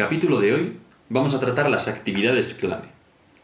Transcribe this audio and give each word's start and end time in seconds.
capítulo 0.00 0.40
de 0.40 0.54
hoy 0.54 0.78
vamos 1.10 1.34
a 1.34 1.40
tratar 1.40 1.68
las 1.68 1.86
actividades 1.86 2.54
clave. 2.54 2.88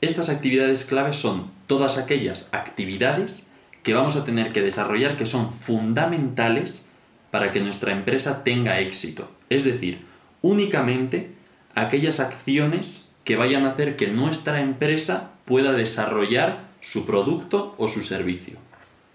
Estas 0.01 0.31
actividades 0.31 0.87
clave 0.87 1.13
son 1.13 1.51
todas 1.67 1.99
aquellas 1.99 2.49
actividades 2.51 3.47
que 3.83 3.93
vamos 3.93 4.17
a 4.17 4.25
tener 4.25 4.53
que 4.53 4.63
desarrollar 4.63 5.17
que 5.17 5.27
son 5.27 5.53
fundamentales 5.53 6.85
para 7.31 7.53
que 7.53 7.61
nuestra 7.61 7.93
empresa 7.93 8.43
tenga 8.43 8.81
éxito. 8.81 9.31
Es 9.51 9.65
decir, 9.65 10.07
únicamente 10.41 11.31
aquellas 11.75 12.21
acciones 12.21 13.09
que 13.23 13.37
vayan 13.37 13.65
a 13.65 13.73
hacer 13.73 13.97
que 13.97 14.09
nuestra 14.09 14.63
empresa 14.63 15.33
pueda 15.45 15.73
desarrollar 15.73 16.71
su 16.81 17.05
producto 17.05 17.75
o 17.77 17.87
su 17.87 18.03
servicio. 18.03 18.55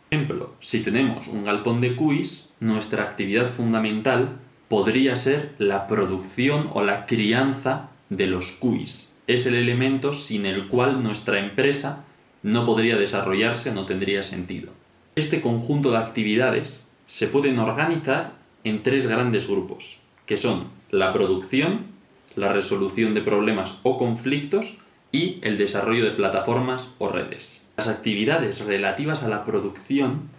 Por 0.09 0.19
ejemplo, 0.19 0.55
si 0.59 0.81
tenemos 0.81 1.27
un 1.27 1.43
galpón 1.43 1.81
de 1.81 1.95
cuis, 1.95 2.49
nuestra 2.59 3.03
actividad 3.03 3.47
fundamental 3.47 4.37
podría 4.71 5.17
ser 5.17 5.53
la 5.57 5.85
producción 5.85 6.69
o 6.73 6.81
la 6.81 7.05
crianza 7.05 7.89
de 8.09 8.25
los 8.25 8.53
cuis. 8.53 9.13
Es 9.27 9.45
el 9.45 9.55
elemento 9.55 10.13
sin 10.13 10.45
el 10.45 10.69
cual 10.69 11.03
nuestra 11.03 11.39
empresa 11.39 12.05
no 12.41 12.65
podría 12.65 12.95
desarrollarse, 12.95 13.73
no 13.73 13.85
tendría 13.85 14.23
sentido. 14.23 14.71
Este 15.17 15.41
conjunto 15.41 15.91
de 15.91 15.97
actividades 15.97 16.89
se 17.05 17.27
pueden 17.27 17.59
organizar 17.59 18.31
en 18.63 18.81
tres 18.81 19.07
grandes 19.07 19.45
grupos, 19.45 19.99
que 20.25 20.37
son 20.37 20.69
la 20.89 21.11
producción, 21.11 21.87
la 22.37 22.53
resolución 22.53 23.13
de 23.13 23.23
problemas 23.23 23.77
o 23.83 23.97
conflictos 23.97 24.77
y 25.11 25.39
el 25.41 25.57
desarrollo 25.57 26.05
de 26.05 26.11
plataformas 26.11 26.95
o 26.97 27.09
redes. 27.09 27.59
Las 27.75 27.89
actividades 27.89 28.59
relativas 28.59 29.21
a 29.23 29.27
la 29.27 29.43
producción 29.43 30.29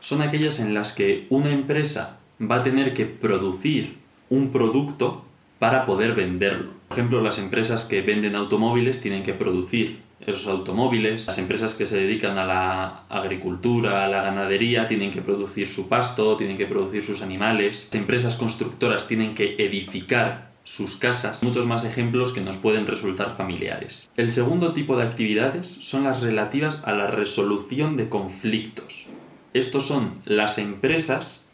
son 0.00 0.22
aquellas 0.22 0.58
en 0.58 0.74
las 0.74 0.90
que 0.90 1.28
una 1.30 1.50
empresa 1.50 2.18
va 2.40 2.56
a 2.56 2.62
tener 2.62 2.94
que 2.94 3.06
producir 3.06 3.98
un 4.28 4.50
producto 4.50 5.24
para 5.58 5.86
poder 5.86 6.14
venderlo. 6.14 6.72
Por 6.88 6.98
ejemplo, 6.98 7.20
las 7.20 7.38
empresas 7.38 7.84
que 7.84 8.02
venden 8.02 8.36
automóviles 8.36 9.00
tienen 9.00 9.22
que 9.22 9.34
producir 9.34 10.04
esos 10.20 10.46
automóviles, 10.46 11.26
las 11.26 11.38
empresas 11.38 11.74
que 11.74 11.86
se 11.86 11.96
dedican 11.96 12.38
a 12.38 12.44
la 12.44 13.04
agricultura, 13.08 14.04
a 14.04 14.08
la 14.08 14.22
ganadería, 14.22 14.88
tienen 14.88 15.10
que 15.10 15.22
producir 15.22 15.68
su 15.68 15.88
pasto, 15.88 16.36
tienen 16.36 16.56
que 16.56 16.66
producir 16.66 17.02
sus 17.02 17.22
animales, 17.22 17.88
las 17.90 18.00
empresas 18.00 18.36
constructoras 18.36 19.06
tienen 19.06 19.34
que 19.34 19.56
edificar 19.58 20.52
sus 20.64 20.96
casas, 20.96 21.44
muchos 21.44 21.66
más 21.66 21.84
ejemplos 21.84 22.32
que 22.32 22.40
nos 22.40 22.56
pueden 22.56 22.86
resultar 22.86 23.36
familiares. 23.36 24.08
El 24.16 24.32
segundo 24.32 24.72
tipo 24.72 24.96
de 24.96 25.04
actividades 25.04 25.68
son 25.68 26.04
las 26.04 26.22
relativas 26.22 26.82
a 26.84 26.92
la 26.92 27.06
resolución 27.06 27.96
de 27.96 28.08
conflictos. 28.08 29.06
Estos 29.54 29.86
son 29.86 30.20
las 30.24 30.58
empresas 30.58 31.45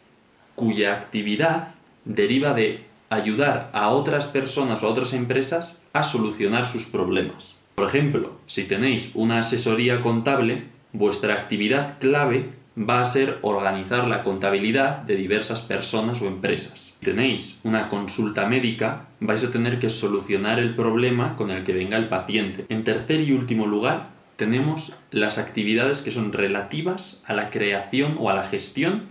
cuya 0.55 0.93
actividad 0.93 1.75
deriva 2.05 2.53
de 2.53 2.85
ayudar 3.09 3.69
a 3.73 3.89
otras 3.89 4.27
personas 4.27 4.83
o 4.83 4.87
a 4.87 4.89
otras 4.89 5.13
empresas 5.13 5.81
a 5.93 6.03
solucionar 6.03 6.67
sus 6.67 6.85
problemas. 6.85 7.57
Por 7.75 7.87
ejemplo, 7.87 8.33
si 8.45 8.63
tenéis 8.63 9.11
una 9.13 9.39
asesoría 9.39 10.01
contable, 10.01 10.63
vuestra 10.91 11.33
actividad 11.33 11.97
clave 11.99 12.49
va 12.77 13.01
a 13.01 13.05
ser 13.05 13.37
organizar 13.41 14.07
la 14.07 14.23
contabilidad 14.23 14.97
de 14.99 15.15
diversas 15.15 15.61
personas 15.61 16.21
o 16.21 16.27
empresas. 16.27 16.93
Si 16.99 17.05
tenéis 17.05 17.59
una 17.63 17.87
consulta 17.87 18.47
médica, 18.47 19.07
vais 19.19 19.43
a 19.43 19.51
tener 19.51 19.79
que 19.79 19.89
solucionar 19.89 20.59
el 20.59 20.75
problema 20.75 21.35
con 21.35 21.51
el 21.51 21.63
que 21.63 21.73
venga 21.73 21.97
el 21.97 22.09
paciente. 22.09 22.65
En 22.69 22.83
tercer 22.83 23.21
y 23.21 23.31
último 23.31 23.67
lugar, 23.67 24.09
tenemos 24.37 24.93
las 25.11 25.37
actividades 25.37 26.01
que 26.01 26.11
son 26.11 26.33
relativas 26.33 27.21
a 27.25 27.33
la 27.33 27.49
creación 27.49 28.17
o 28.19 28.29
a 28.29 28.33
la 28.33 28.43
gestión 28.43 29.03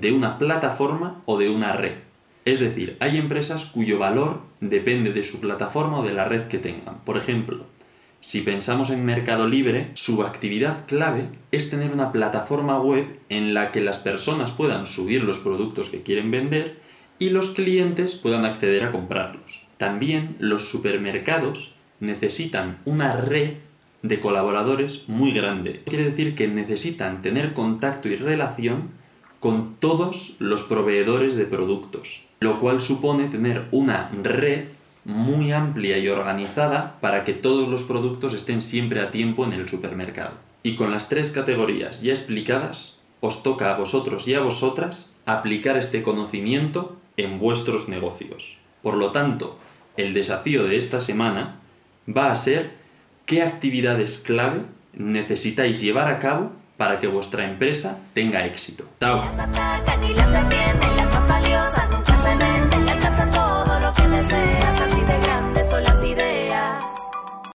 de 0.00 0.12
una 0.12 0.38
plataforma 0.38 1.22
o 1.26 1.38
de 1.38 1.50
una 1.50 1.72
red. 1.72 1.94
Es 2.44 2.60
decir, 2.60 2.96
hay 3.00 3.16
empresas 3.18 3.66
cuyo 3.66 3.98
valor 3.98 4.40
depende 4.60 5.12
de 5.12 5.24
su 5.24 5.40
plataforma 5.40 5.98
o 5.98 6.02
de 6.04 6.14
la 6.14 6.24
red 6.24 6.46
que 6.48 6.58
tengan. 6.58 6.98
Por 7.04 7.16
ejemplo, 7.16 7.64
si 8.20 8.40
pensamos 8.40 8.90
en 8.90 9.04
Mercado 9.04 9.46
Libre, 9.46 9.90
su 9.94 10.22
actividad 10.22 10.86
clave 10.86 11.28
es 11.52 11.68
tener 11.68 11.90
una 11.92 12.12
plataforma 12.12 12.80
web 12.80 13.18
en 13.28 13.54
la 13.54 13.72
que 13.72 13.80
las 13.80 13.98
personas 13.98 14.52
puedan 14.52 14.86
subir 14.86 15.22
los 15.24 15.38
productos 15.38 15.90
que 15.90 16.02
quieren 16.02 16.30
vender 16.30 16.78
y 17.18 17.30
los 17.30 17.50
clientes 17.50 18.14
puedan 18.14 18.44
acceder 18.44 18.84
a 18.84 18.92
comprarlos. 18.92 19.66
También 19.76 20.36
los 20.38 20.68
supermercados 20.68 21.74
necesitan 22.00 22.78
una 22.84 23.12
red 23.12 23.54
de 24.02 24.20
colaboradores 24.20 25.08
muy 25.08 25.32
grande. 25.32 25.82
Quiere 25.84 26.04
decir 26.04 26.36
que 26.36 26.46
necesitan 26.46 27.20
tener 27.20 27.52
contacto 27.52 28.08
y 28.08 28.16
relación 28.16 28.97
con 29.40 29.76
todos 29.76 30.34
los 30.38 30.62
proveedores 30.62 31.36
de 31.36 31.44
productos, 31.44 32.24
lo 32.40 32.58
cual 32.60 32.80
supone 32.80 33.28
tener 33.28 33.66
una 33.70 34.10
red 34.22 34.64
muy 35.04 35.52
amplia 35.52 35.98
y 35.98 36.08
organizada 36.08 36.98
para 37.00 37.24
que 37.24 37.32
todos 37.32 37.68
los 37.68 37.82
productos 37.82 38.34
estén 38.34 38.60
siempre 38.62 39.00
a 39.00 39.10
tiempo 39.10 39.44
en 39.44 39.52
el 39.52 39.68
supermercado. 39.68 40.32
Y 40.62 40.74
con 40.76 40.90
las 40.90 41.08
tres 41.08 41.30
categorías 41.30 42.02
ya 42.02 42.12
explicadas, 42.12 42.96
os 43.20 43.42
toca 43.42 43.72
a 43.74 43.78
vosotros 43.78 44.28
y 44.28 44.34
a 44.34 44.40
vosotras 44.40 45.12
aplicar 45.24 45.76
este 45.76 46.02
conocimiento 46.02 46.96
en 47.16 47.38
vuestros 47.38 47.88
negocios. 47.88 48.58
Por 48.82 48.96
lo 48.96 49.12
tanto, 49.12 49.58
el 49.96 50.14
desafío 50.14 50.64
de 50.64 50.76
esta 50.76 51.00
semana 51.00 51.56
va 52.08 52.30
a 52.30 52.36
ser 52.36 52.72
qué 53.26 53.42
actividades 53.42 54.18
clave 54.18 54.62
necesitáis 54.92 55.80
llevar 55.80 56.08
a 56.08 56.18
cabo 56.18 56.52
para 56.78 56.98
que 57.00 57.08
vuestra 57.08 57.44
empresa 57.44 57.98
tenga 58.14 58.46
éxito. 58.46 58.84
¡Chao! 59.00 59.20